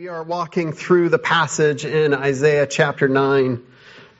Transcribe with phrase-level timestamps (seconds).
[0.00, 3.62] We are walking through the passage in Isaiah chapter 9,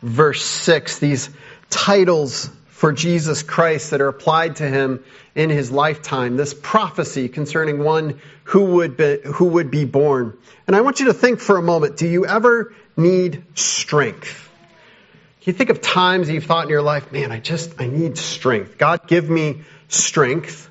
[0.03, 0.99] verse 6.
[0.99, 1.31] These
[1.71, 5.03] titles for Jesus Christ that are applied to him
[5.35, 6.37] in his lifetime.
[6.37, 10.37] This prophecy concerning one who would be, who would be born.
[10.67, 14.51] And I want you to think for a moment do you ever need strength?
[15.41, 18.19] Can you think of times you've thought in your life, man, I just, I need
[18.19, 18.77] strength.
[18.77, 20.69] God, give me strength.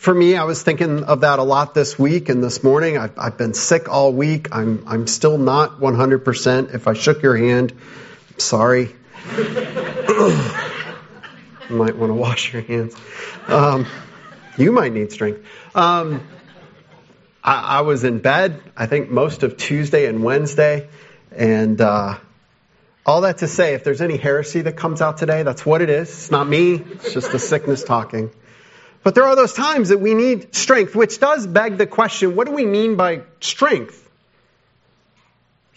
[0.00, 2.96] For me, I was thinking of that a lot this week and this morning.
[2.96, 4.48] I've, I've been sick all week.
[4.50, 6.74] I'm, I'm still not 100%.
[6.74, 8.96] If I shook your hand, I'm sorry.
[9.36, 9.44] you
[11.68, 12.96] might want to wash your hands.
[13.46, 13.84] Um,
[14.56, 15.44] you might need strength.
[15.74, 16.26] Um,
[17.44, 20.88] I, I, was in bed, I think, most of Tuesday and Wednesday.
[21.30, 22.16] And uh,
[23.04, 25.90] all that to say, if there's any heresy that comes out today, that's what it
[25.90, 26.08] is.
[26.08, 28.30] It's not me, it's just the sickness talking.
[29.02, 32.46] But there are those times that we need strength, which does beg the question what
[32.46, 34.08] do we mean by strength?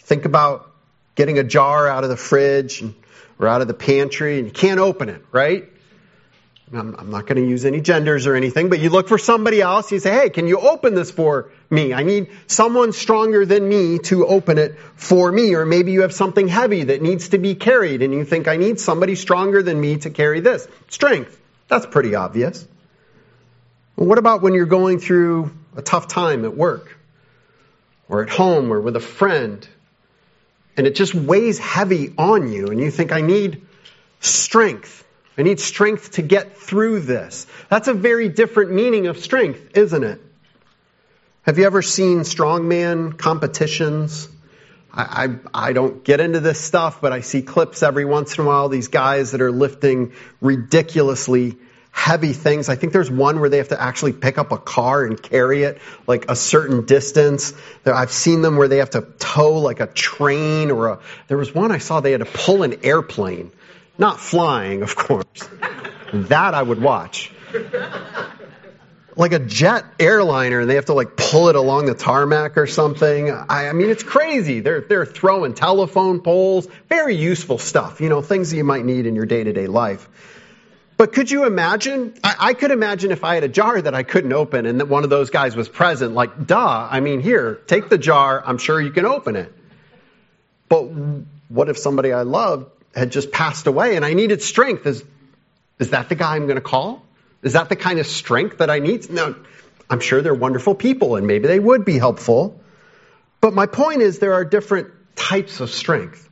[0.00, 0.70] Think about
[1.14, 2.84] getting a jar out of the fridge
[3.38, 5.70] or out of the pantry and you can't open it, right?
[6.72, 9.60] I'm, I'm not going to use any genders or anything, but you look for somebody
[9.60, 9.92] else.
[9.92, 11.92] You say, hey, can you open this for me?
[11.92, 15.54] I need someone stronger than me to open it for me.
[15.54, 18.56] Or maybe you have something heavy that needs to be carried and you think, I
[18.56, 20.66] need somebody stronger than me to carry this.
[20.88, 21.40] Strength.
[21.68, 22.66] That's pretty obvious.
[23.96, 26.96] Well, what about when you're going through a tough time at work
[28.08, 29.66] or at home or with a friend
[30.76, 33.62] and it just weighs heavy on you and you think, I need
[34.20, 35.04] strength.
[35.38, 37.46] I need strength to get through this.
[37.68, 40.20] That's a very different meaning of strength, isn't it?
[41.42, 44.28] Have you ever seen strongman competitions?
[44.92, 48.44] I, I, I, don't get into this stuff, but I see clips every once in
[48.44, 51.56] a while, these guys that are lifting ridiculously
[51.94, 52.68] heavy things.
[52.68, 55.62] I think there's one where they have to actually pick up a car and carry
[55.62, 57.54] it like a certain distance.
[57.86, 61.54] I've seen them where they have to tow like a train or a, there was
[61.54, 63.52] one I saw they had to pull an airplane.
[63.96, 65.48] Not flying, of course.
[66.12, 67.32] that I would watch.
[69.16, 72.66] Like a jet airliner and they have to like pull it along the tarmac or
[72.66, 73.30] something.
[73.30, 74.58] I, I mean, it's crazy.
[74.58, 79.06] They're, they're throwing telephone poles, very useful stuff, you know, things that you might need
[79.06, 80.08] in your day to day life.
[80.96, 82.14] But could you imagine?
[82.22, 84.86] I, I, could imagine if I had a jar that I couldn't open and that
[84.86, 88.58] one of those guys was present, like, duh, I mean, here, take the jar, I'm
[88.58, 89.52] sure you can open it.
[90.68, 90.82] But
[91.48, 94.86] what if somebody I loved had just passed away and I needed strength?
[94.86, 95.04] Is,
[95.78, 97.02] is that the guy I'm going to call?
[97.42, 99.10] Is that the kind of strength that I need?
[99.10, 99.34] No,
[99.90, 102.60] I'm sure they're wonderful people and maybe they would be helpful.
[103.40, 106.30] But my point is there are different types of strength.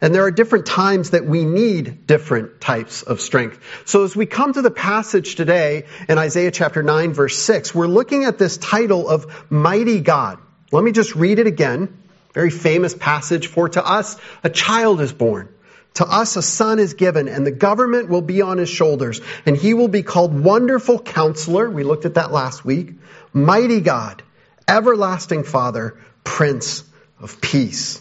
[0.00, 3.58] And there are different times that we need different types of strength.
[3.84, 7.88] So as we come to the passage today in Isaiah chapter 9 verse 6, we're
[7.88, 10.38] looking at this title of Mighty God.
[10.70, 11.98] Let me just read it again.
[12.32, 13.48] Very famous passage.
[13.48, 15.48] For to us a child is born.
[15.94, 19.56] To us a son is given and the government will be on his shoulders and
[19.56, 21.68] he will be called Wonderful Counselor.
[21.68, 22.92] We looked at that last week.
[23.32, 24.22] Mighty God,
[24.68, 26.84] Everlasting Father, Prince
[27.20, 28.00] of Peace.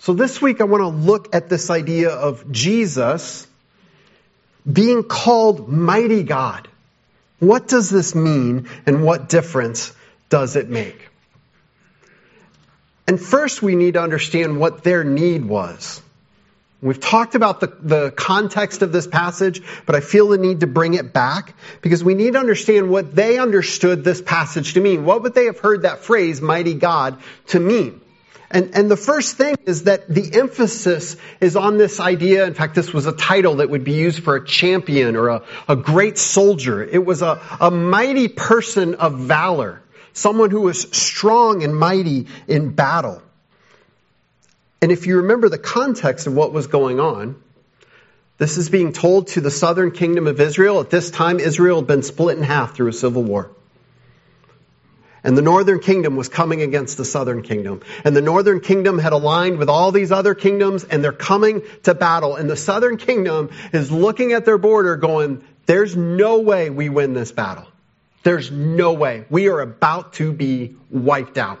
[0.00, 3.46] So this week I want to look at this idea of Jesus
[4.70, 6.68] being called mighty God.
[7.38, 9.92] What does this mean and what difference
[10.30, 11.08] does it make?
[13.06, 16.00] And first we need to understand what their need was.
[16.80, 20.66] We've talked about the, the context of this passage, but I feel the need to
[20.66, 25.04] bring it back because we need to understand what they understood this passage to mean.
[25.04, 27.18] What would they have heard that phrase, mighty God,
[27.48, 28.00] to mean?
[28.50, 32.46] And, and the first thing is that the emphasis is on this idea.
[32.46, 35.42] In fact, this was a title that would be used for a champion or a,
[35.68, 36.82] a great soldier.
[36.82, 39.82] It was a, a mighty person of valor,
[40.12, 43.22] someone who was strong and mighty in battle.
[44.82, 47.40] And if you remember the context of what was going on,
[48.38, 50.80] this is being told to the southern kingdom of Israel.
[50.80, 53.50] At this time, Israel had been split in half through a civil war.
[55.22, 57.82] And the northern kingdom was coming against the southern kingdom.
[58.04, 61.94] And the northern kingdom had aligned with all these other kingdoms and they're coming to
[61.94, 62.36] battle.
[62.36, 67.12] And the southern kingdom is looking at their border going, there's no way we win
[67.12, 67.66] this battle.
[68.22, 69.24] There's no way.
[69.30, 71.60] We are about to be wiped out.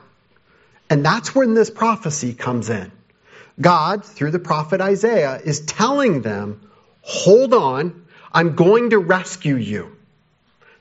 [0.88, 2.90] And that's when this prophecy comes in.
[3.60, 6.68] God, through the prophet Isaiah, is telling them,
[7.02, 9.96] hold on, I'm going to rescue you.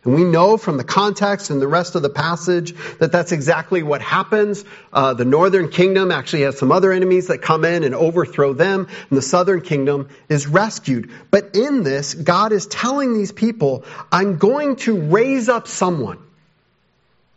[0.05, 3.83] And we know from the context and the rest of the passage that that's exactly
[3.83, 4.63] what happens.
[4.93, 8.87] Uh, the northern kingdom actually has some other enemies that come in and overthrow them,
[9.09, 11.11] and the southern kingdom is rescued.
[11.31, 16.19] But in this, God is telling these people, I'm going to raise up someone.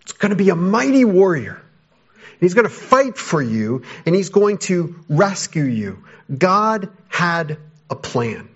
[0.02, 1.60] It's going to be a mighty warrior.
[2.40, 6.02] He's going to fight for you and he's going to rescue you.
[6.36, 7.58] God had
[7.88, 8.48] a plan.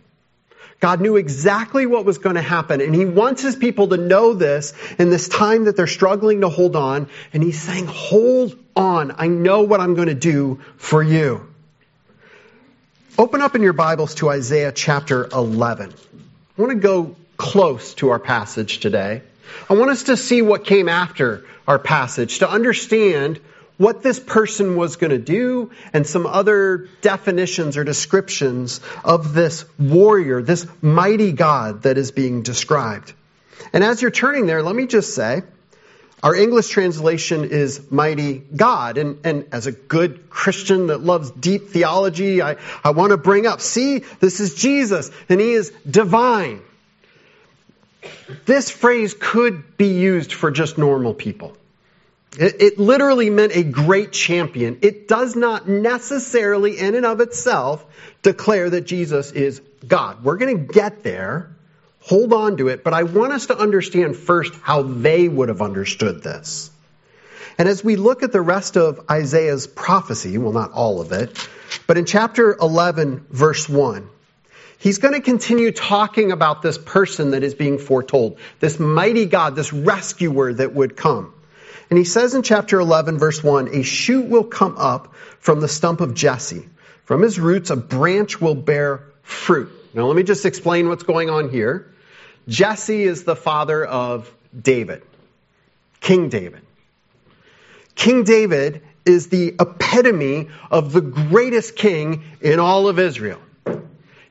[0.87, 4.35] God knew exactly what was going to happen, and He wants His people to know
[4.35, 7.09] this in this time that they're struggling to hold on.
[7.33, 9.13] And He's saying, Hold on.
[9.19, 11.53] I know what I'm going to do for you.
[13.19, 15.93] Open up in your Bibles to Isaiah chapter 11.
[16.57, 19.23] I want to go close to our passage today.
[19.69, 23.41] I want us to see what came after our passage, to understand
[23.79, 29.65] what this person was going to do and some other definitions or descriptions of this
[29.79, 33.13] warrior, this mighty God that is being described.
[33.73, 35.43] And as you're turning there, let me just say,
[36.23, 38.97] our English translation is mighty God.
[38.97, 43.47] And, and as a good Christian that loves deep theology, I, I want to bring
[43.47, 46.63] up, see, this is Jesus and he is divine.
[48.47, 51.57] This phrase could be used for just normal people.
[52.39, 54.79] It, it literally meant a great champion.
[54.83, 57.85] It does not necessarily, in and of itself,
[58.23, 60.23] declare that Jesus is God.
[60.23, 61.55] We're going to get there.
[62.01, 65.63] Hold on to it, but I want us to understand first how they would have
[65.63, 66.71] understood this.
[67.59, 71.49] And as we look at the rest of Isaiah's prophecy, well, not all of it,
[71.87, 74.09] but in chapter 11, verse 1,
[74.79, 79.57] he's going to continue talking about this person that is being foretold, this mighty God,
[79.57, 81.33] this rescuer that would come.
[81.89, 85.69] And he says in chapter 11, verse 1, a shoot will come up from the
[85.69, 86.69] stump of Jesse.
[87.05, 89.71] From his roots, a branch will bear fruit.
[89.95, 91.93] Now, let me just explain what's going on here.
[92.49, 95.03] Jesse is the father of David,
[96.01, 96.63] King David.
[97.95, 103.41] King David is the epitome of the greatest king in all of Israel.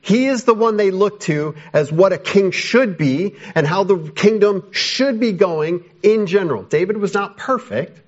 [0.06, 3.82] He is the one they look to as what a king should be and how
[3.82, 6.62] the kingdom should be going in general.
[6.62, 8.00] David was not perfect,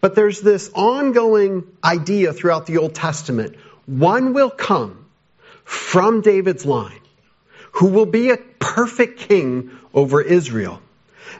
[0.00, 3.56] but there's this ongoing idea throughout the Old Testament.
[3.86, 5.04] One will come
[5.64, 7.00] from David's line
[7.72, 10.80] who will be a perfect king over Israel.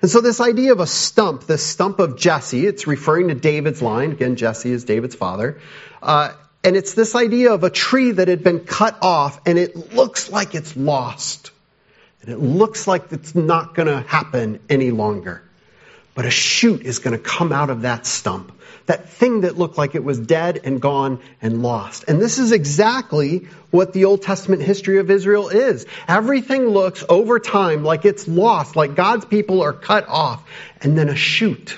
[0.00, 3.81] And so this idea of a stump, this stump of Jesse, it's referring to David's
[3.81, 4.10] line.
[4.10, 5.60] Again, Jesse is David's father.
[6.02, 6.32] Uh,
[6.64, 10.31] and it's this idea of a tree that had been cut off and it looks
[10.31, 11.50] like it's lost.
[12.23, 15.43] And it looks like it's not going to happen any longer.
[16.14, 18.53] But a shoot is going to come out of that stump.
[18.87, 22.05] That thing that looked like it was dead and gone and lost.
[22.06, 25.87] And this is exactly what the Old Testament history of Israel is.
[26.06, 30.47] Everything looks over time like it's lost, like God's people are cut off.
[30.81, 31.76] And then a shoot,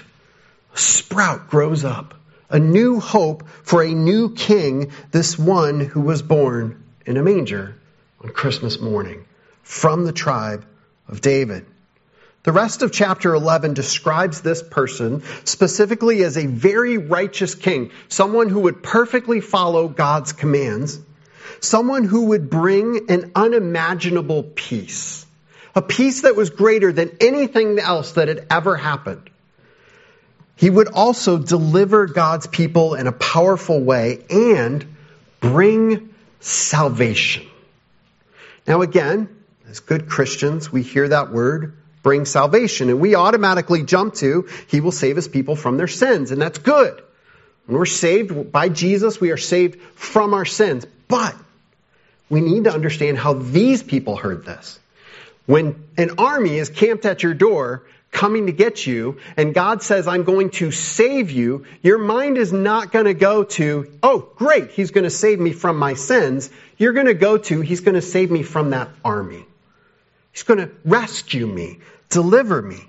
[0.75, 2.15] a sprout grows up
[2.50, 7.76] a new hope for a new king, this one who was born in a manger
[8.23, 9.25] on Christmas morning
[9.62, 10.64] from the tribe
[11.08, 11.67] of David.
[12.44, 18.50] The rest of chapter 11 describes this person specifically as a very righteous king, someone
[18.50, 21.00] who would perfectly follow God's commands,
[21.61, 25.25] someone who would bring an unimaginable peace,
[25.75, 29.31] a peace that was greater than anything else that had ever happened.
[30.56, 34.85] He would also deliver God's people in a powerful way and
[35.41, 37.47] bring salvation.
[38.67, 39.29] Now, again,
[39.69, 44.81] as good Christians, we hear that word, bring salvation, and we automatically jump to, He
[44.81, 47.03] will save His people from their sins, and that's good.
[47.67, 50.87] When we're saved by Jesus, we are saved from our sins.
[51.09, 51.35] But
[52.28, 54.78] we need to understand how these people heard this.
[55.47, 60.09] When an army is camped at your door, coming to get you and God says,
[60.09, 64.71] I'm going to save you, your mind is not going to go to, oh, great,
[64.71, 66.49] he's going to save me from my sins.
[66.78, 69.44] You're going to go to, he's going to save me from that army.
[70.33, 72.80] He's going to rescue me, deliver me.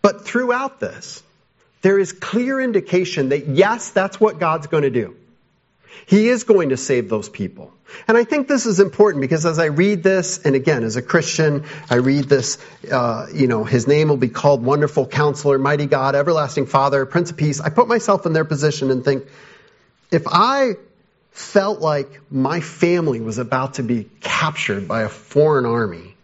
[0.00, 1.22] But throughout this,
[1.82, 5.16] there is clear indication that yes, that's what God's going to do.
[6.06, 7.72] He is going to save those people.
[8.08, 11.02] And I think this is important because as I read this, and again, as a
[11.02, 12.58] Christian, I read this,
[12.90, 17.30] uh, you know, his name will be called Wonderful Counselor, Mighty God, Everlasting Father, Prince
[17.30, 17.60] of Peace.
[17.60, 19.24] I put myself in their position and think,
[20.10, 20.72] if I
[21.30, 26.14] felt like my family was about to be captured by a foreign army,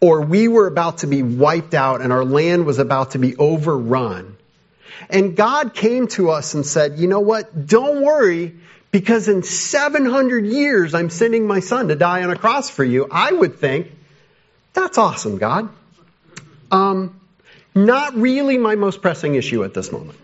[0.00, 3.36] or we were about to be wiped out and our land was about to be
[3.36, 4.36] overrun,
[5.10, 7.66] and God came to us and said, you know what?
[7.66, 8.56] Don't worry
[8.90, 13.06] because in 700 years I'm sending my son to die on a cross for you,
[13.10, 13.92] I would think,
[14.72, 15.68] that's awesome, God.
[16.70, 17.20] Um,
[17.74, 20.18] not really my most pressing issue at this moment.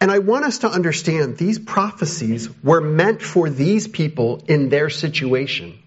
[0.00, 4.88] And I want us to understand these prophecies were meant for these people in their
[4.88, 5.78] situation.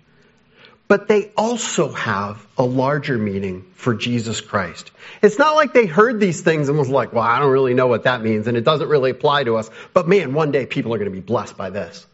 [0.88, 4.92] But they also have a larger meaning for Jesus Christ.
[5.22, 7.88] It's not like they heard these things and was like, well, I don't really know
[7.88, 10.94] what that means and it doesn't really apply to us, but man, one day people
[10.94, 12.06] are going to be blessed by this.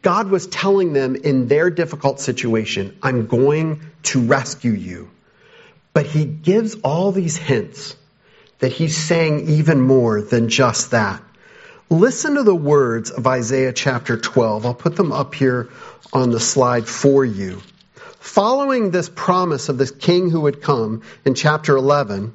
[0.00, 5.10] God was telling them in their difficult situation, I'm going to rescue you.
[5.92, 7.96] But he gives all these hints
[8.60, 11.20] that he's saying even more than just that.
[11.90, 14.66] Listen to the words of Isaiah chapter 12.
[14.66, 15.70] I'll put them up here
[16.12, 17.60] on the slide for you.
[18.20, 22.34] Following this promise of this king who would come in chapter 11,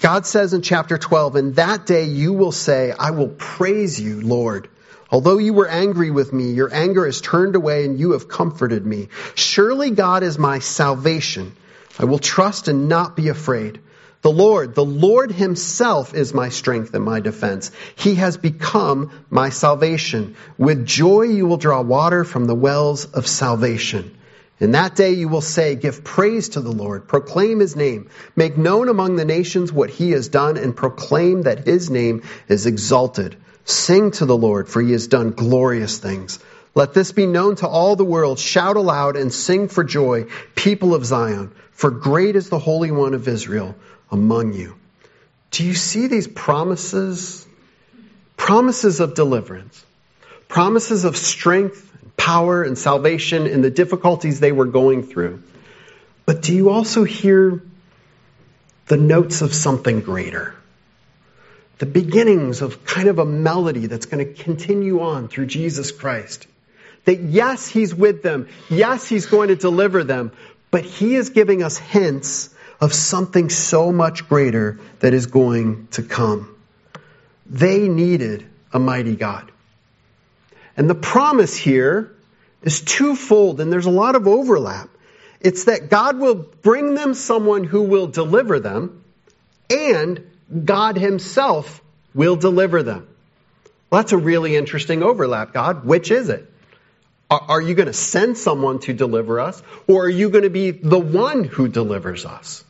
[0.00, 4.20] God says in chapter 12, In that day you will say, I will praise you,
[4.20, 4.68] Lord.
[5.10, 8.84] Although you were angry with me, your anger is turned away and you have comforted
[8.84, 9.08] me.
[9.34, 11.54] Surely God is my salvation.
[11.98, 13.80] I will trust and not be afraid.
[14.24, 17.70] The Lord, the Lord himself is my strength and my defense.
[17.94, 20.36] He has become my salvation.
[20.56, 24.16] With joy you will draw water from the wells of salvation.
[24.58, 28.56] In that day you will say, Give praise to the Lord, proclaim his name, make
[28.56, 33.36] known among the nations what he has done, and proclaim that his name is exalted.
[33.66, 36.38] Sing to the Lord, for he has done glorious things.
[36.74, 38.38] Let this be known to all the world.
[38.38, 43.12] Shout aloud and sing for joy, people of Zion, for great is the Holy One
[43.12, 43.74] of Israel
[44.14, 44.76] among you.
[45.50, 47.46] Do you see these promises?
[48.36, 49.84] Promises of deliverance,
[50.48, 55.42] promises of strength, power, and salvation in the difficulties they were going through.
[56.26, 57.62] But do you also hear
[58.86, 60.54] the notes of something greater?
[61.78, 66.46] The beginnings of kind of a melody that's going to continue on through Jesus Christ.
[67.04, 68.48] That yes, He's with them.
[68.70, 70.32] Yes, He's going to deliver them.
[70.70, 76.02] But He is giving us hints of something so much greater that is going to
[76.02, 76.54] come.
[77.46, 79.50] They needed a mighty God.
[80.76, 82.12] And the promise here
[82.62, 84.88] is twofold, and there's a lot of overlap.
[85.40, 89.04] It's that God will bring them someone who will deliver them,
[89.70, 90.30] and
[90.64, 91.82] God Himself
[92.14, 93.06] will deliver them.
[93.90, 95.84] Well, that's a really interesting overlap, God.
[95.84, 96.50] Which is it?
[97.38, 100.70] Are you going to send someone to deliver us, or are you going to be
[100.70, 102.64] the one who delivers us?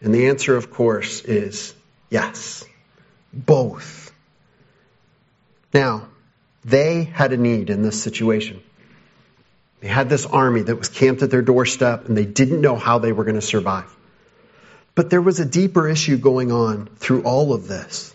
[0.00, 1.74] And the answer, of course, is
[2.10, 2.64] yes.
[3.32, 4.12] Both.
[5.72, 6.08] Now,
[6.64, 8.62] they had a need in this situation.
[9.80, 12.98] They had this army that was camped at their doorstep and they didn't know how
[12.98, 13.94] they were going to survive.
[14.94, 18.14] But there was a deeper issue going on through all of this.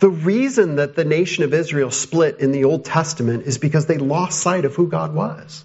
[0.00, 3.98] The reason that the nation of Israel split in the Old Testament is because they
[3.98, 5.62] lost sight of who God was.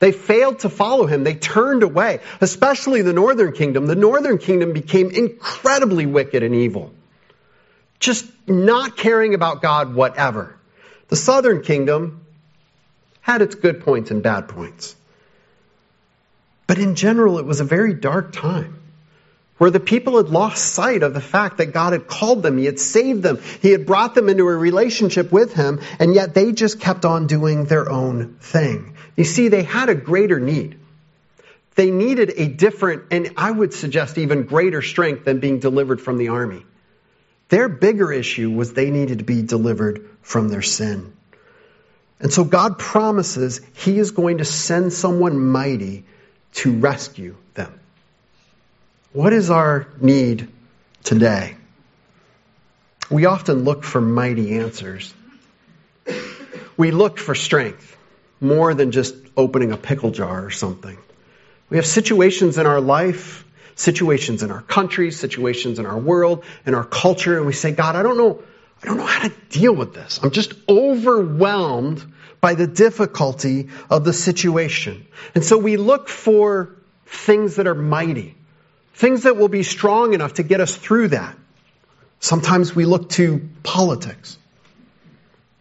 [0.00, 1.22] They failed to follow him.
[1.22, 3.86] They turned away, especially the northern kingdom.
[3.86, 6.94] The northern kingdom became incredibly wicked and evil,
[8.00, 10.56] just not caring about God, whatever.
[11.08, 12.24] The southern kingdom
[13.20, 14.96] had its good points and bad points.
[16.66, 18.80] But in general, it was a very dark time
[19.58, 22.66] where the people had lost sight of the fact that God had called them, He
[22.66, 26.52] had saved them, He had brought them into a relationship with Him, and yet they
[26.52, 28.94] just kept on doing their own thing.
[29.16, 30.78] You see, they had a greater need.
[31.74, 36.18] They needed a different, and I would suggest even greater strength than being delivered from
[36.18, 36.64] the army.
[37.48, 41.12] Their bigger issue was they needed to be delivered from their sin.
[42.18, 46.04] And so God promises He is going to send someone mighty
[46.54, 47.78] to rescue them.
[49.16, 50.46] What is our need
[51.02, 51.56] today?
[53.10, 55.14] We often look for mighty answers.
[56.76, 57.96] We look for strength
[58.42, 60.98] more than just opening a pickle jar or something.
[61.70, 66.74] We have situations in our life, situations in our country, situations in our world, in
[66.74, 68.42] our culture, and we say, God, I don't know,
[68.82, 70.20] I don't know how to deal with this.
[70.22, 72.04] I'm just overwhelmed
[72.42, 75.06] by the difficulty of the situation.
[75.34, 78.36] And so we look for things that are mighty,
[78.96, 81.36] things that will be strong enough to get us through that.
[82.18, 84.38] Sometimes we look to politics.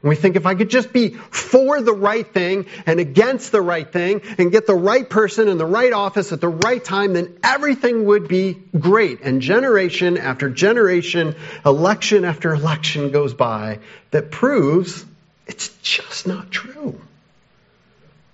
[0.01, 3.61] And we think if I could just be for the right thing and against the
[3.61, 7.13] right thing and get the right person in the right office at the right time,
[7.13, 9.21] then everything would be great.
[9.21, 13.79] And generation after generation, election after election goes by
[14.11, 15.03] that proves
[15.45, 17.01] it's just not true.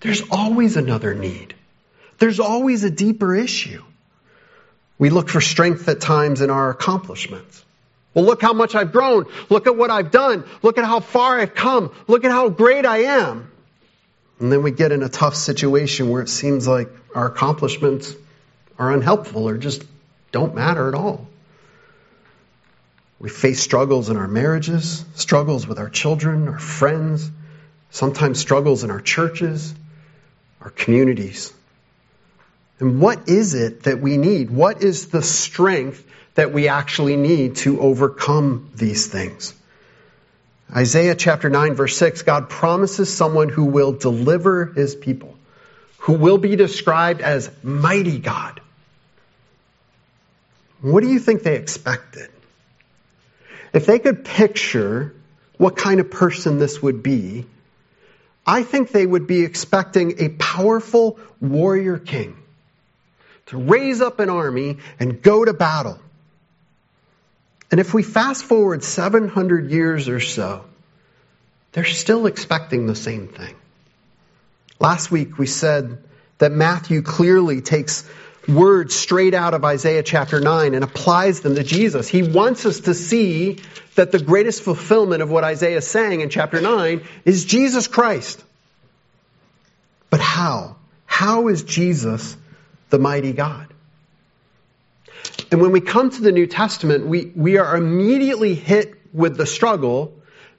[0.01, 1.55] There's always another need.
[2.19, 3.81] There's always a deeper issue.
[5.01, 7.65] We look for strength at times in our accomplishments.
[8.13, 9.25] Well, look how much I've grown.
[9.49, 10.43] Look at what I've done.
[10.61, 11.91] Look at how far I've come.
[12.07, 13.49] Look at how great I am.
[14.39, 18.13] And then we get in a tough situation where it seems like our accomplishments
[18.77, 19.83] are unhelpful or just
[20.31, 21.25] don't matter at all.
[23.17, 27.27] We face struggles in our marriages, struggles with our children, our friends,
[27.89, 29.73] sometimes struggles in our churches.
[30.61, 31.53] our communities.
[32.81, 34.49] And what is it that we need?
[34.49, 39.53] What is the strength that we actually need to overcome these things?
[40.75, 45.37] Isaiah chapter 9 verse 6, God promises someone who will deliver his people,
[45.99, 48.59] who will be described as mighty God.
[50.81, 52.31] What do you think they expected?
[53.73, 55.13] If they could picture
[55.57, 57.45] what kind of person this would be,
[58.43, 62.37] I think they would be expecting a powerful warrior king
[63.47, 65.99] to raise up an army and go to battle.
[67.69, 70.65] And if we fast forward 700 years or so,
[71.71, 73.55] they're still expecting the same thing.
[74.79, 76.03] Last week we said
[76.37, 78.03] that Matthew clearly takes
[78.47, 82.07] words straight out of Isaiah chapter 9 and applies them to Jesus.
[82.07, 83.59] He wants us to see
[83.95, 88.43] that the greatest fulfillment of what Isaiah is saying in chapter 9 is Jesus Christ.
[90.09, 90.75] But how?
[91.05, 92.35] How is Jesus
[92.91, 93.73] the mighty God?
[95.51, 99.45] And when we come to the New Testament, we, we are immediately hit with the
[99.45, 100.13] struggle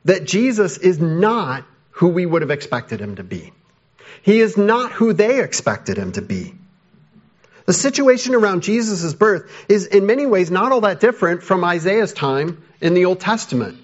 [0.04, 3.52] that Jesus is not who we would have expected him to be.
[4.22, 6.54] He is not who they expected him to be.
[7.66, 12.12] The situation around Jesus' birth is in many ways not all that different from Isaiah's
[12.12, 13.78] time in the Old Testament.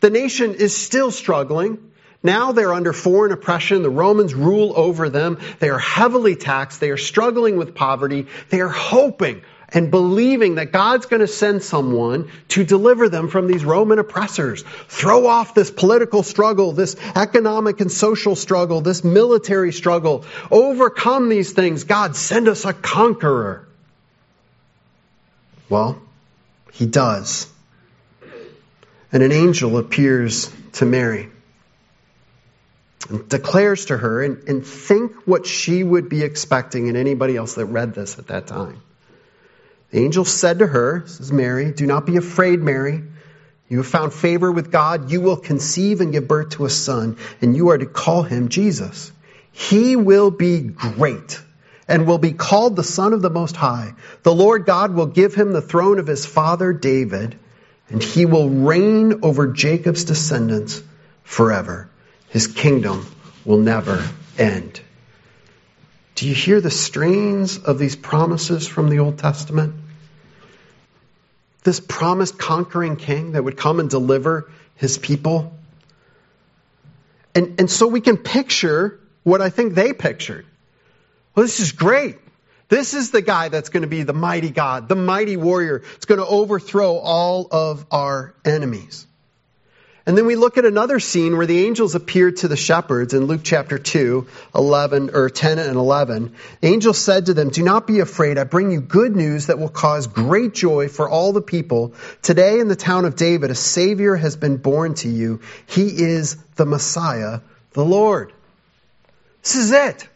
[0.00, 1.89] The nation is still struggling.
[2.22, 3.82] Now they're under foreign oppression.
[3.82, 5.38] The Romans rule over them.
[5.58, 6.80] They are heavily taxed.
[6.80, 8.26] They are struggling with poverty.
[8.50, 13.46] They are hoping and believing that God's going to send someone to deliver them from
[13.46, 19.72] these Roman oppressors, throw off this political struggle, this economic and social struggle, this military
[19.72, 21.84] struggle, overcome these things.
[21.84, 23.66] God, send us a conqueror.
[25.68, 26.02] Well,
[26.72, 27.46] he does.
[29.12, 31.28] And an angel appears to Mary
[33.28, 37.66] declares to her, and, and think what she would be expecting and anybody else that
[37.66, 38.80] read this at that time.
[39.90, 43.02] The angel said to her, this is Mary, do not be afraid, Mary.
[43.68, 45.10] You have found favor with God.
[45.10, 48.48] You will conceive and give birth to a son, and you are to call him
[48.48, 49.12] Jesus.
[49.52, 51.40] He will be great
[51.86, 53.94] and will be called the Son of the Most High.
[54.22, 57.36] The Lord God will give him the throne of his father David,
[57.88, 60.82] and he will reign over Jacob's descendants
[61.24, 61.88] forever.
[62.30, 63.06] His kingdom
[63.44, 64.80] will never end.
[66.14, 69.74] Do you hear the strains of these promises from the Old Testament?
[71.64, 75.52] This promised conquering king that would come and deliver his people.
[77.34, 80.46] And, and so we can picture what I think they pictured.
[81.34, 82.16] Well, this is great.
[82.68, 85.82] This is the guy that's going to be the mighty God, the mighty warrior.
[85.96, 89.06] It's going to overthrow all of our enemies.
[90.06, 93.26] And then we look at another scene where the angels appeared to the shepherds in
[93.26, 96.34] Luke chapter 2, 11, or 10 and 11.
[96.60, 98.38] The angel said to them, Do not be afraid.
[98.38, 101.92] I bring you good news that will cause great joy for all the people.
[102.22, 105.40] Today in the town of David, a Savior has been born to you.
[105.66, 107.40] He is the Messiah,
[107.72, 108.32] the Lord.
[109.42, 110.08] This is it.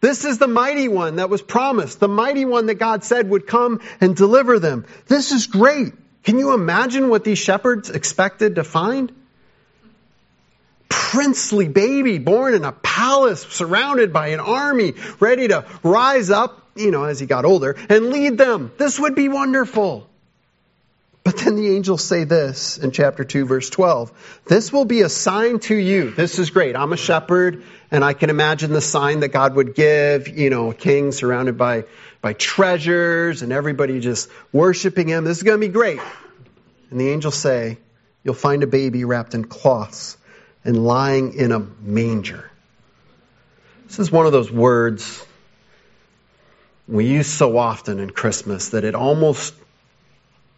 [0.00, 3.46] This is the mighty one that was promised, the mighty one that God said would
[3.46, 4.84] come and deliver them.
[5.06, 5.94] This is great.
[6.24, 9.12] Can you imagine what these shepherds expected to find?
[10.88, 16.90] Princely baby born in a palace surrounded by an army ready to rise up, you
[16.90, 18.72] know, as he got older and lead them.
[18.78, 20.08] This would be wonderful.
[21.24, 24.42] But then the angels say this in chapter 2 verse 12.
[24.44, 26.10] This will be a sign to you.
[26.10, 26.76] This is great.
[26.76, 30.70] I'm a shepherd and I can imagine the sign that God would give, you know,
[30.70, 31.84] a king surrounded by
[32.20, 35.24] by treasures and everybody just worshiping him.
[35.24, 36.00] This is going to be great.
[36.90, 37.78] And the angels say,
[38.22, 40.16] You'll find a baby wrapped in cloths
[40.64, 42.50] and lying in a manger.
[43.86, 45.24] This is one of those words
[46.88, 49.54] we use so often in Christmas that it almost,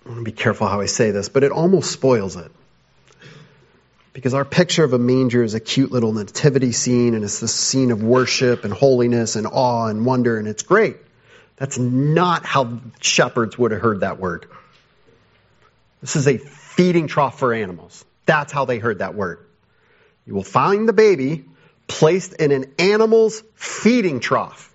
[0.07, 2.53] I want to be careful how I say this, but it almost spoils it.
[4.13, 7.53] Because our picture of a manger is a cute little nativity scene, and it's this
[7.53, 10.97] scene of worship and holiness and awe and wonder, and it's great.
[11.57, 14.47] That's not how shepherds would have heard that word.
[16.01, 18.05] This is a feeding trough for animals.
[18.27, 19.45] That's how they heard that word.
[20.25, 21.47] You will find the baby
[21.89, 24.73] placed in an animal's feeding trough.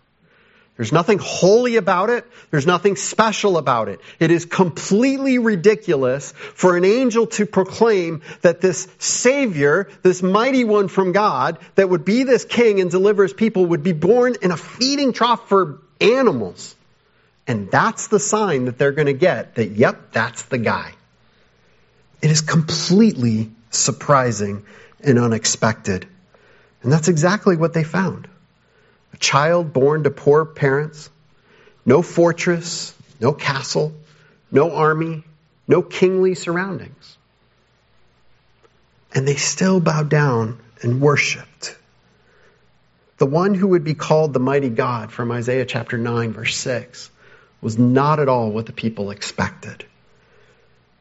[0.82, 2.26] There's nothing holy about it.
[2.50, 4.02] There's nothing special about it.
[4.20, 10.88] It is completely ridiculous for an angel to proclaim that this Savior, this mighty one
[10.88, 14.50] from God, that would be this king and deliver his people, would be born in
[14.50, 16.76] a feeding trough for animals.
[17.46, 20.96] And that's the sign that they're going to get that, yep, that's the guy.
[22.24, 24.65] It is completely surprising
[25.04, 26.08] and unexpected.
[26.82, 28.28] And that's exactly what they found.
[29.13, 31.10] A child born to poor parents,
[31.86, 33.93] no fortress, no castle,
[34.52, 35.24] no army,
[35.67, 37.17] no kingly surroundings.
[39.13, 41.78] And they still bowed down and worshiped.
[43.17, 47.12] The one who would be called the mighty God from Isaiah chapter 9, verse 6,
[47.62, 49.86] was not at all what the people expected.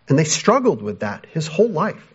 [0.08, 2.09] And they struggled with that his whole life.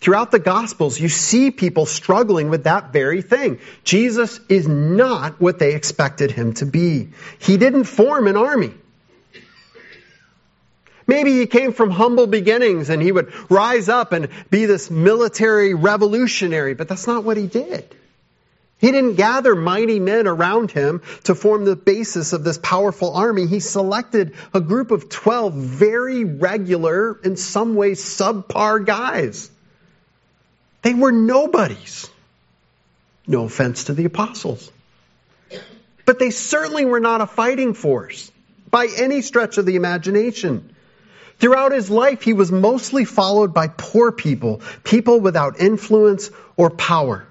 [0.00, 3.58] Throughout the Gospels, you see people struggling with that very thing.
[3.84, 7.10] Jesus is not what they expected him to be.
[7.38, 8.72] He didn't form an army.
[11.06, 15.74] Maybe he came from humble beginnings and he would rise up and be this military
[15.74, 17.84] revolutionary, but that's not what he did.
[18.78, 23.46] He didn't gather mighty men around him to form the basis of this powerful army.
[23.46, 29.50] He selected a group of 12 very regular, in some ways subpar guys.
[30.82, 32.08] They were nobodies.
[33.26, 34.70] No offense to the apostles.
[36.06, 38.32] But they certainly were not a fighting force
[38.70, 40.74] by any stretch of the imagination.
[41.38, 47.26] Throughout his life, he was mostly followed by poor people, people without influence or power.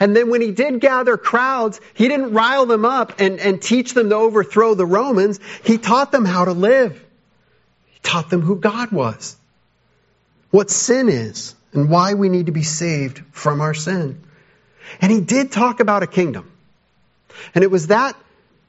[0.00, 3.94] And then when he did gather crowds, he didn't rile them up and, and teach
[3.94, 5.40] them to overthrow the Romans.
[5.62, 6.92] He taught them how to live.
[7.86, 9.36] He taught them who God was,
[10.50, 14.22] what sin is, and why we need to be saved from our sin.
[15.00, 16.50] And he did talk about a kingdom.
[17.54, 18.16] And it was that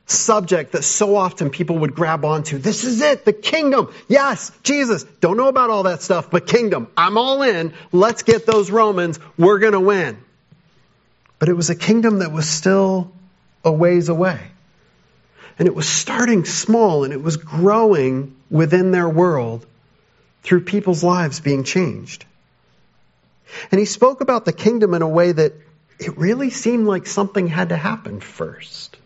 [0.08, 2.58] subject that so often people would grab onto.
[2.58, 3.91] This is it, the kingdom.
[4.08, 5.04] Yes, Jesus.
[5.20, 6.88] Don't know about all that stuff, but kingdom.
[6.96, 7.74] I'm all in.
[7.91, 9.20] Let's get those Romans.
[9.38, 10.18] We're going to win.
[11.39, 13.12] But it was a kingdom that was still
[13.63, 14.39] a ways away.
[15.58, 19.65] And it was starting small and it was growing within their world
[20.44, 22.26] through people's lives being changed.
[23.71, 25.53] And he spoke about the kingdom in a way that
[25.99, 28.97] it really seemed like something had to happen first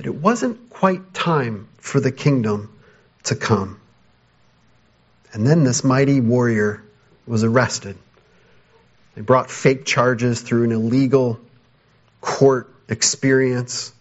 [0.00, 2.74] that it wasn't quite time for the kingdom
[3.22, 3.78] to come.
[5.34, 6.82] And then this mighty warrior
[7.26, 7.98] was arrested.
[9.14, 11.38] They brought fake charges through an illegal
[12.22, 13.92] court experience.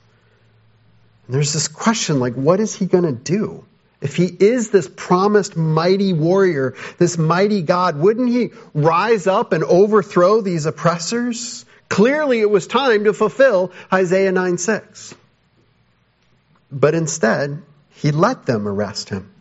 [1.26, 3.66] And there's this question like, what is he going to do?
[4.02, 9.64] If he is this promised mighty warrior, this mighty God, wouldn't he rise up and
[9.64, 11.66] overthrow these oppressors?
[11.90, 15.16] Clearly, it was time to fulfill Isaiah 9 6.
[16.72, 19.32] But instead, he let them arrest him.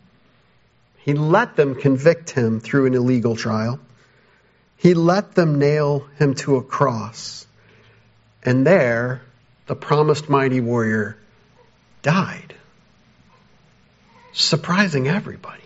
[0.97, 3.79] He let them convict him through an illegal trial.
[4.75, 7.47] He let them nail him to a cross.
[8.43, 9.21] And there,
[9.67, 11.17] the promised mighty warrior
[12.01, 12.55] died,
[14.33, 15.57] surprising everybody.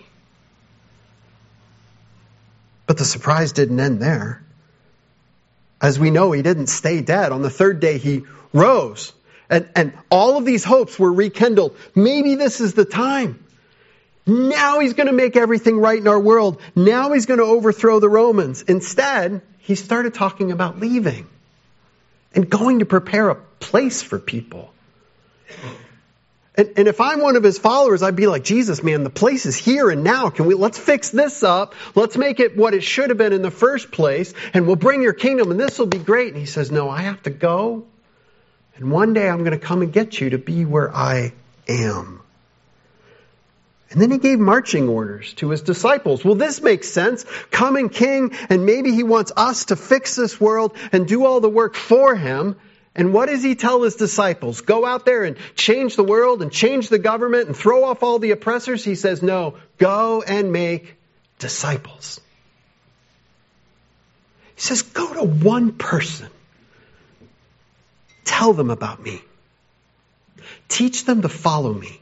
[2.86, 4.44] But the surprise didn't end there.
[5.82, 7.32] As we know, he didn't stay dead.
[7.32, 8.24] On the third day, he
[8.54, 9.14] rose
[9.54, 11.78] and, and all of these hopes were rekindled.
[11.94, 13.44] Maybe this is the time.
[14.26, 16.62] Now he's going to make everything right in our world.
[16.76, 18.64] Now he's going to overthrow the Romans.
[18.64, 21.28] Instead, he started talking about leaving
[22.34, 24.74] and going to prepare a place for people.
[26.56, 29.48] And, and, if I'm one of his followers, I'd be like, Jesus, man, the place
[29.48, 30.30] is here and now.
[30.30, 31.74] Can we, let's fix this up.
[31.96, 35.02] Let's make it what it should have been in the first place and we'll bring
[35.02, 36.30] your kingdom and this will be great.
[36.30, 37.88] And he says, no, I have to go
[38.76, 41.34] and one day I'm going to come and get you to be where I
[41.68, 42.22] am.
[43.92, 46.26] And then he gave marching orders to his disciples.
[46.26, 47.26] Well, this makes sense.
[47.52, 51.50] Coming king, and maybe he wants us to fix this world and do all the
[51.50, 52.56] work for him.
[52.96, 54.62] And what does he tell his disciples?
[54.62, 58.20] Go out there and change the world and change the government and throw off all
[58.20, 58.84] the oppressors?
[58.84, 60.96] He says, no, go and make
[61.40, 62.22] disciples.
[64.56, 66.30] He says, go to one person
[68.34, 69.22] Tell them about me.
[70.68, 72.00] Teach them to follow me.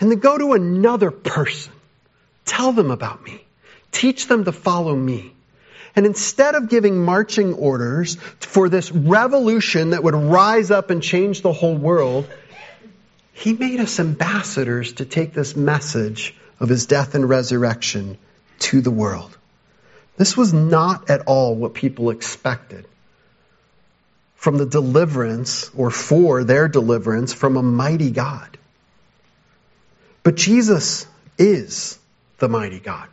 [0.00, 1.72] And then go to another person.
[2.44, 3.44] Tell them about me.
[3.92, 5.32] Teach them to follow me.
[5.96, 11.40] And instead of giving marching orders for this revolution that would rise up and change
[11.40, 12.28] the whole world,
[13.32, 18.18] he made us ambassadors to take this message of his death and resurrection
[18.58, 19.36] to the world.
[20.18, 22.86] This was not at all what people expected
[24.34, 28.58] from the deliverance or for their deliverance from a mighty God.
[30.22, 31.06] But Jesus
[31.38, 31.98] is
[32.38, 33.08] the mighty God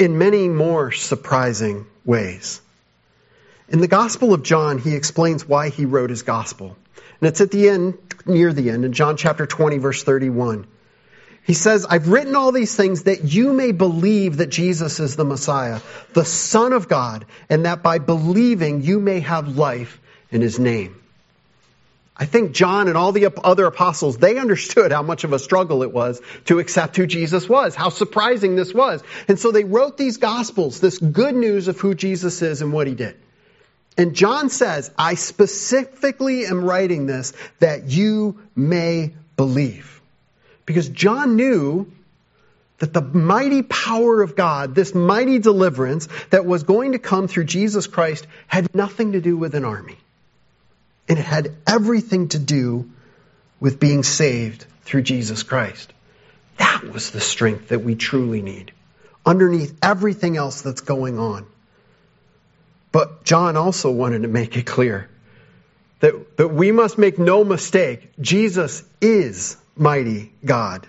[0.00, 2.62] in many more surprising ways.
[3.68, 6.76] In the Gospel of John, he explains why he wrote his Gospel.
[7.20, 10.66] And it's at the end, near the end, in John chapter 20, verse 31.
[11.44, 15.24] He says, I've written all these things that you may believe that Jesus is the
[15.24, 15.80] Messiah,
[16.14, 20.99] the Son of God, and that by believing you may have life in his name.
[22.20, 25.82] I think John and all the other apostles, they understood how much of a struggle
[25.82, 29.02] it was to accept who Jesus was, how surprising this was.
[29.26, 32.86] And so they wrote these gospels, this good news of who Jesus is and what
[32.86, 33.16] he did.
[33.96, 40.02] And John says, I specifically am writing this that you may believe.
[40.66, 41.90] Because John knew
[42.80, 47.44] that the mighty power of God, this mighty deliverance that was going to come through
[47.44, 49.96] Jesus Christ, had nothing to do with an army.
[51.10, 52.88] And it had everything to do
[53.58, 55.92] with being saved through Jesus Christ.
[56.58, 58.70] That was the strength that we truly need,
[59.26, 61.46] underneath everything else that's going on.
[62.92, 65.10] But John also wanted to make it clear
[65.98, 68.12] that, that we must make no mistake.
[68.20, 70.86] Jesus is mighty God.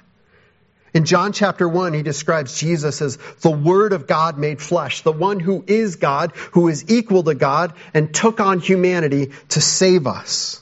[0.94, 5.12] In John chapter 1, he describes Jesus as the Word of God made flesh, the
[5.12, 10.06] one who is God, who is equal to God, and took on humanity to save
[10.06, 10.61] us.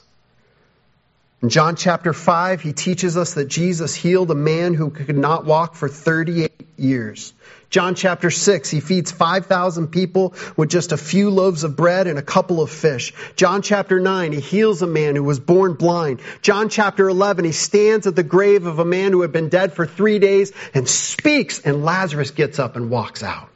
[1.42, 5.46] In John chapter 5, he teaches us that Jesus healed a man who could not
[5.46, 7.32] walk for 38 years.
[7.70, 12.18] John chapter 6, he feeds 5,000 people with just a few loaves of bread and
[12.18, 13.14] a couple of fish.
[13.36, 16.20] John chapter 9, he heals a man who was born blind.
[16.42, 19.72] John chapter 11, he stands at the grave of a man who had been dead
[19.72, 23.48] for three days and speaks, and Lazarus gets up and walks out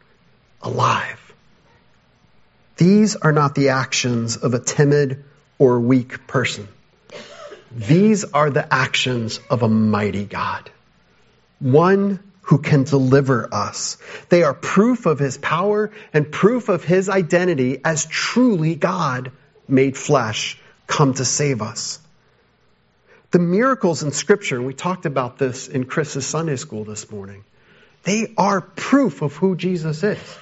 [0.62, 1.20] alive.
[2.78, 5.24] These are not the actions of a timid
[5.58, 6.68] or weak person.
[7.74, 10.70] These are the actions of a mighty God.
[11.58, 13.96] One who can deliver us.
[14.28, 19.32] They are proof of his power and proof of his identity as truly God
[19.66, 21.98] made flesh come to save us.
[23.30, 27.44] The miracles in scripture, and we talked about this in Chris's Sunday school this morning,
[28.04, 30.38] they are proof of who Jesus is.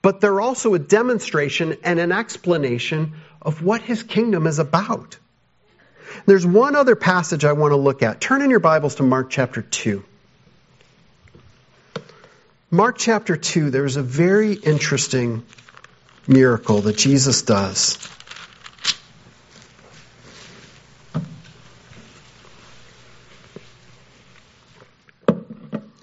[0.00, 5.18] But they're also a demonstration and an explanation of what his kingdom is about.
[6.26, 8.20] There's one other passage I want to look at.
[8.20, 10.04] Turn in your Bibles to Mark chapter 2.
[12.70, 15.44] Mark chapter 2, there's a very interesting
[16.26, 17.98] miracle that Jesus does.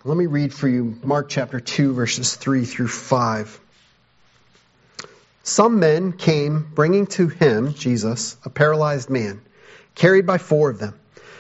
[0.04, 3.60] Let me read for you Mark chapter 2, verses 3 through 5.
[5.44, 9.42] Some men came bringing to him, Jesus, a paralyzed man,
[10.00, 10.96] carried by four of them.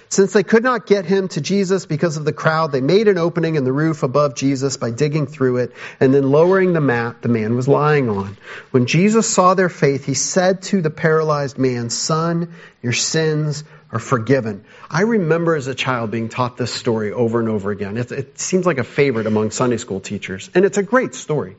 [0.09, 3.19] Since they could not get him to Jesus because of the crowd, they made an
[3.19, 7.21] opening in the roof above Jesus by digging through it and then lowering the mat
[7.21, 8.35] the man was lying on.
[8.71, 13.99] When Jesus saw their faith, he said to the paralyzed man, Son, your sins are
[13.99, 14.65] forgiven.
[14.89, 17.97] I remember as a child being taught this story over and over again.
[17.97, 21.55] It, it seems like a favorite among Sunday school teachers, and it's a great story.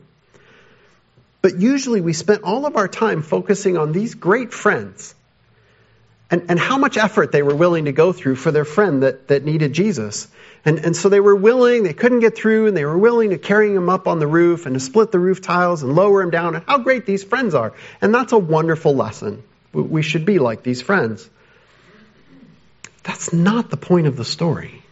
[1.41, 5.15] But usually we spent all of our time focusing on these great friends
[6.31, 9.29] and, and how much effort they were willing to go through for their friend that,
[9.29, 10.29] that needed Jesus.
[10.65, 13.39] And, and so they were willing, they couldn't get through, and they were willing to
[13.39, 16.31] carry him up on the roof and to split the roof tiles and lower him
[16.31, 17.73] down, and how great these friends are.
[18.01, 19.43] And that's a wonderful lesson.
[19.73, 21.29] We should be like these friends.
[23.03, 24.83] That's not the point of the story.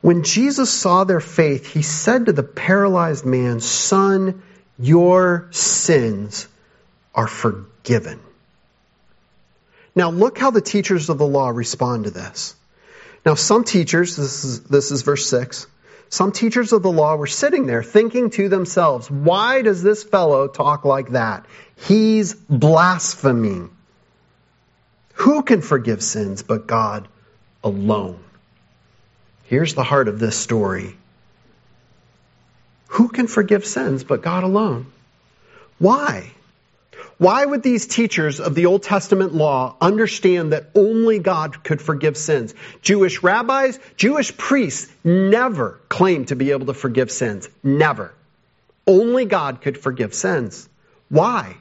[0.00, 4.42] When Jesus saw their faith, he said to the paralyzed man, Son,
[4.78, 6.48] your sins
[7.14, 8.20] are forgiven.
[10.00, 12.54] Now look how the teachers of the law respond to this.
[13.26, 15.66] Now some teachers, this is, this is verse 6,
[16.08, 20.48] some teachers of the law were sitting there thinking to themselves, why does this fellow
[20.48, 21.44] talk like that?
[21.76, 23.68] He's blaspheming.
[25.16, 27.06] Who can forgive sins but God
[27.62, 28.24] alone?
[29.44, 30.96] Here's the heart of this story.
[32.88, 34.86] Who can forgive sins but God alone?
[35.78, 36.30] Why?
[37.20, 42.16] Why would these teachers of the Old Testament law understand that only God could forgive
[42.16, 42.54] sins?
[42.80, 47.46] Jewish rabbis, Jewish priests never claimed to be able to forgive sins.
[47.62, 48.14] Never.
[48.86, 50.66] Only God could forgive sins.
[51.10, 51.58] Why?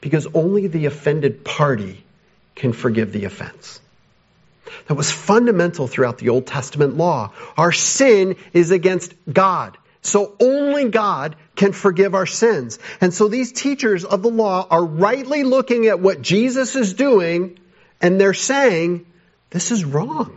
[0.00, 2.02] Because only the offended party
[2.54, 3.80] can forgive the offense.
[4.88, 7.32] That was fundamental throughout the Old Testament law.
[7.58, 9.76] Our sin is against God.
[10.02, 12.78] So only God can forgive our sins.
[13.00, 17.58] And so these teachers of the law are rightly looking at what Jesus is doing
[18.00, 19.06] and they're saying,
[19.50, 20.36] this is wrong.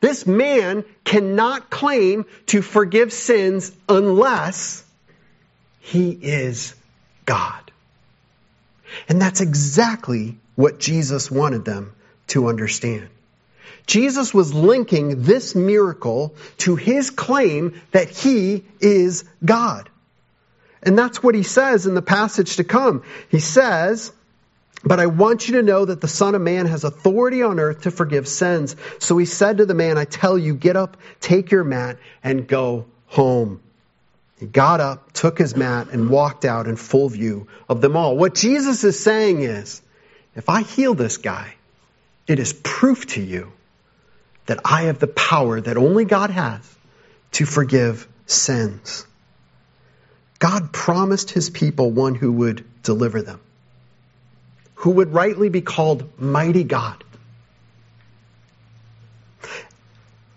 [0.00, 4.84] This man cannot claim to forgive sins unless
[5.80, 6.76] he is
[7.24, 7.72] God.
[9.08, 11.92] And that's exactly what Jesus wanted them
[12.28, 13.08] to understand.
[13.88, 19.88] Jesus was linking this miracle to his claim that he is God.
[20.82, 23.02] And that's what he says in the passage to come.
[23.30, 24.12] He says,
[24.84, 27.82] but I want you to know that the Son of Man has authority on earth
[27.82, 28.76] to forgive sins.
[28.98, 32.46] So he said to the man, I tell you, get up, take your mat, and
[32.46, 33.60] go home.
[34.38, 38.16] He got up, took his mat, and walked out in full view of them all.
[38.18, 39.80] What Jesus is saying is,
[40.36, 41.54] if I heal this guy,
[42.26, 43.50] it is proof to you
[44.48, 46.76] that I have the power that only God has
[47.32, 49.06] to forgive sins.
[50.38, 53.40] God promised his people one who would deliver them,
[54.76, 57.04] who would rightly be called mighty God.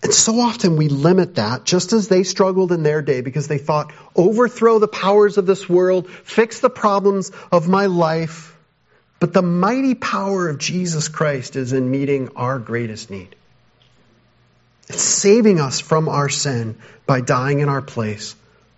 [0.04, 3.60] And so often we limit that, just as they struggled in their day, because they
[3.60, 8.58] thought, overthrow the powers of this world, fix the problems of my life.
[9.22, 13.38] But the mighty power of Jesus Christ is in meeting our greatest need.
[14.92, 16.76] It's saving us from our sin
[17.06, 18.36] by dying in our place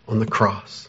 [0.08, 0.88] on the cross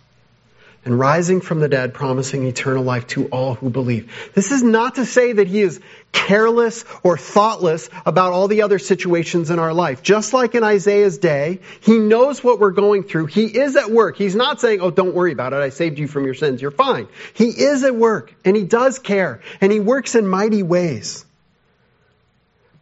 [0.85, 4.13] and rising from the dead, promising eternal life to all who believe.
[4.35, 5.81] This is not to say that he is
[6.13, 10.03] careless or thoughtless about all the other situations in our life.
[10.03, 13.25] Just like in Isaiah's day, he knows what we're going through.
[13.25, 14.19] He is at work.
[14.19, 15.61] He's not saying, oh, don't worry about it.
[15.61, 16.61] I saved you from your sins.
[16.61, 17.09] You're fine.
[17.33, 21.24] He is at work and he does care and he works in mighty ways.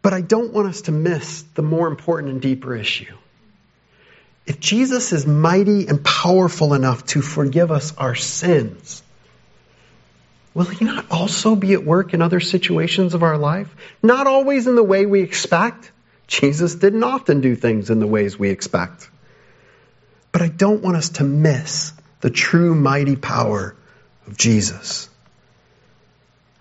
[0.03, 3.15] But I don't want us to miss the more important and deeper issue.
[4.45, 9.01] If Jesus is mighty and powerful enough to forgive us our sins,
[10.53, 13.73] will he not also be at work in other situations of our life?
[14.03, 15.89] Not always in the way we expect.
[16.27, 19.09] Jesus didn't often do things in the ways we expect.
[20.33, 23.73] But I don't want us to miss the true mighty power
[24.27, 25.09] of Jesus.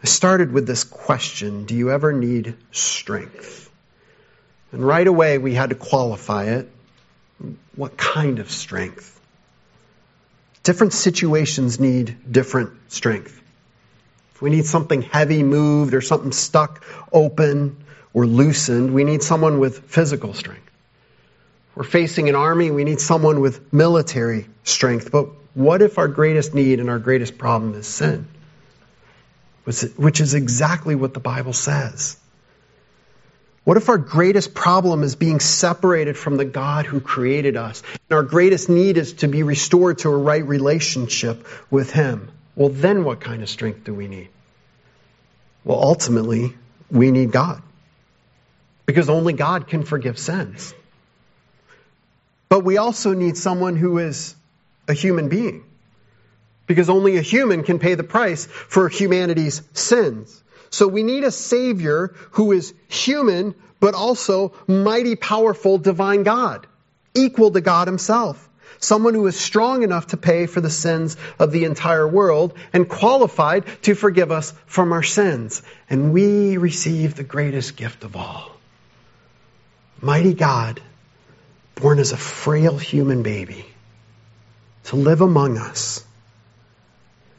[0.03, 3.71] I started with this question Do you ever need strength?
[4.73, 6.69] And right away we had to qualify it
[7.75, 9.21] what kind of strength?
[10.63, 13.41] Different situations need different strength.
[14.35, 17.85] If we need something heavy moved or something stuck open
[18.15, 20.71] or loosened, we need someone with physical strength.
[21.71, 25.11] If we're facing an army, we need someone with military strength.
[25.11, 28.29] But what if our greatest need and our greatest problem is sin?
[29.65, 32.17] Which is exactly what the Bible says.
[33.65, 37.83] What if our greatest problem is being separated from the God who created us?
[38.11, 42.33] And our greatest need is to be restored to a right relationship with Him.
[42.57, 44.31] Well, then what kind of strength do we need?
[45.65, 46.57] Well, ultimately,
[46.91, 47.63] we need God.
[48.85, 50.75] Because only God can forgive sins.
[52.49, 54.35] But we also need someone who is
[54.89, 55.65] a human being.
[56.67, 60.43] Because only a human can pay the price for humanity's sins.
[60.71, 66.67] So we need a Savior who is human, but also mighty, powerful, divine God,
[67.15, 68.49] equal to God Himself.
[68.79, 72.89] Someone who is strong enough to pay for the sins of the entire world and
[72.89, 75.63] qualified to forgive us from our sins.
[75.89, 78.51] And we receive the greatest gift of all.
[80.01, 80.81] Mighty God,
[81.77, 83.65] born as a frail human baby,
[84.85, 86.05] to live among us.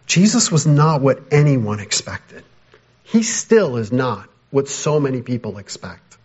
[0.05, 2.43] Jesus was not what anyone expected.
[3.03, 6.17] He still is not what so many people expect.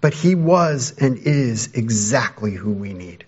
[0.00, 3.24] But he was and is exactly who we need.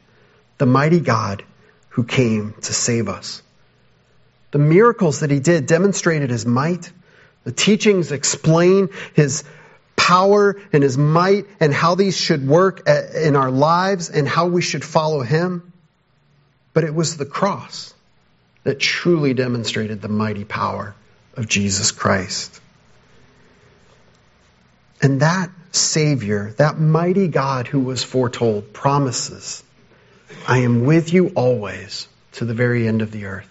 [0.59, 1.44] The mighty God
[1.90, 3.42] who came to save us.
[4.53, 6.90] The miracles that he did demonstrated his might.
[7.44, 9.44] The teachings explain his
[9.96, 14.62] power and his might and how these should work in our lives and how we
[14.62, 15.73] should follow him.
[16.73, 17.94] But it was the cross
[18.64, 20.94] that truly demonstrated the mighty power
[21.35, 22.61] of Jesus Christ.
[25.03, 29.62] And that Savior, that mighty God who was foretold, promises,
[30.46, 33.46] I am with you always to the very end of the earth.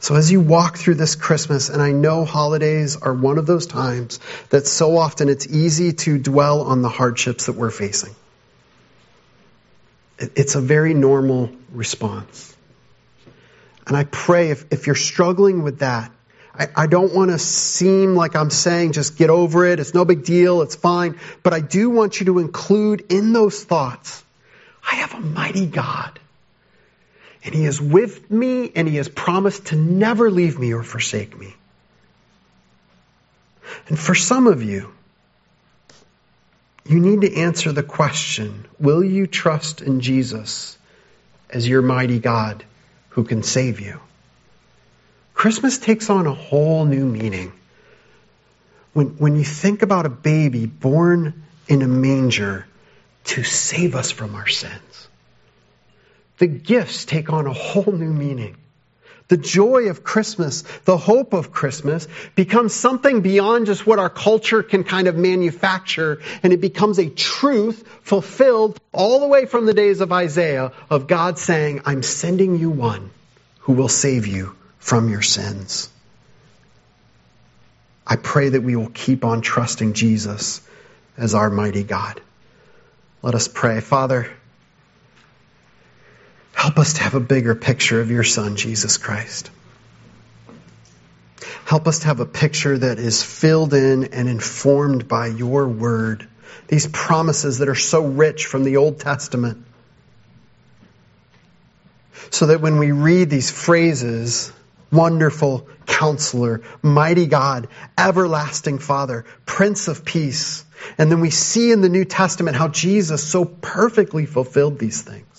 [0.00, 3.66] So as you walk through this Christmas, and I know holidays are one of those
[3.66, 4.18] times
[4.50, 8.14] that so often it's easy to dwell on the hardships that we're facing.
[10.18, 12.56] It's a very normal response.
[13.86, 16.12] And I pray if, if you're struggling with that,
[16.54, 19.80] I, I don't want to seem like I'm saying just get over it.
[19.80, 20.62] It's no big deal.
[20.62, 21.18] It's fine.
[21.42, 24.22] But I do want you to include in those thoughts,
[24.88, 26.18] I have a mighty God.
[27.44, 31.36] And he is with me and he has promised to never leave me or forsake
[31.36, 31.54] me.
[33.88, 34.92] And for some of you,
[36.84, 40.76] you need to answer the question, will you trust in Jesus
[41.50, 42.64] as your mighty God
[43.12, 44.00] who can save you?
[45.34, 47.52] Christmas takes on a whole new meaning.
[48.92, 52.66] When, when you think about a baby born in a manger
[53.24, 55.08] to save us from our sins,
[56.38, 58.56] the gifts take on a whole new meaning.
[59.28, 64.62] The joy of Christmas, the hope of Christmas becomes something beyond just what our culture
[64.62, 69.74] can kind of manufacture, and it becomes a truth fulfilled all the way from the
[69.74, 73.10] days of Isaiah of God saying, I'm sending you one
[73.60, 75.88] who will save you from your sins.
[78.06, 80.60] I pray that we will keep on trusting Jesus
[81.16, 82.20] as our mighty God.
[83.22, 83.80] Let us pray.
[83.80, 84.30] Father,
[86.62, 89.50] help us to have a bigger picture of your Son, Jesus Christ.
[91.64, 96.28] Help us to have a picture that is filled in and informed by your word.
[96.68, 99.64] These promises that are so rich from the Old Testament.
[102.30, 104.52] So that when we read these phrases,
[104.92, 107.66] wonderful counselor, mighty God,
[107.98, 110.64] everlasting Father, Prince of Peace.
[110.96, 115.31] And then we see in the New Testament how Jesus so perfectly fulfilled these things.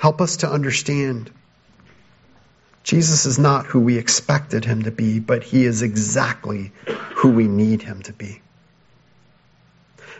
[0.00, 1.30] Help us to understand
[2.84, 6.72] Jesus is not who we expected him to be, but he is exactly
[7.16, 8.40] who we need him to be.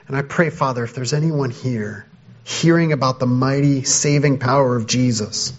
[0.06, 2.04] And I pray, Father, if there's anyone here
[2.44, 5.54] hearing about the mighty saving power of Jesus,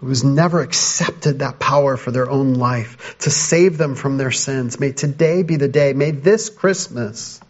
[0.00, 4.32] who has never accepted that power for their own life to save them from their
[4.32, 4.78] sins.
[4.78, 7.40] May today be the day, may this Christmas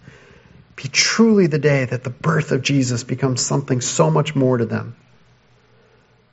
[0.76, 4.66] be truly the day that the birth of Jesus becomes something so much more to
[4.66, 4.94] them.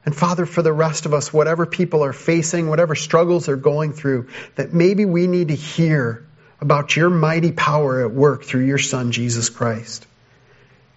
[0.05, 3.93] And Father, for the rest of us, whatever people are facing, whatever struggles they're going
[3.93, 6.25] through, that maybe we need to hear
[6.61, 10.05] about your mighty power at work through your Son, Jesus Christ.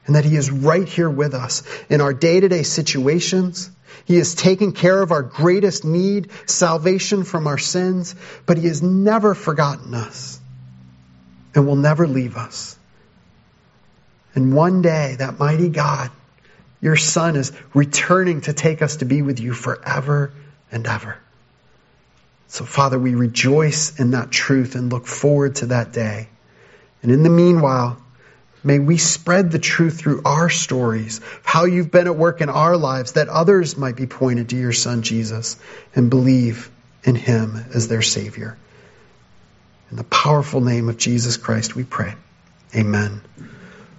[0.07, 3.71] And that He is right here with us in our day to day situations
[4.05, 8.15] he has taken care of our greatest need, salvation from our sins,
[8.47, 10.41] but He has never forgotten us
[11.55, 12.79] and will never leave us.
[14.35, 16.11] And one day, that mighty God,
[16.83, 20.35] your Son, is returning to take us to be with you forever
[20.71, 21.17] and ever.
[22.49, 26.29] So, Father, we rejoice in that truth and look forward to that day.
[27.03, 28.03] And in the meanwhile,
[28.65, 32.77] May we spread the truth through our stories, how you've been at work in our
[32.77, 35.57] lives, that others might be pointed to your Son Jesus
[35.97, 36.71] and believe
[37.03, 38.57] in him as their Savior.
[39.91, 42.15] In the powerful name of Jesus Christ, we pray.
[42.75, 43.21] Amen.